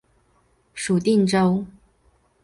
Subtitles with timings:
[0.73, 1.63] 属定州。